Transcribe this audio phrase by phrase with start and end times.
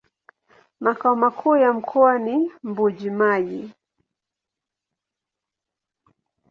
[0.79, 3.71] Makao makuu ya mkoa ni Mbuji-Mayi.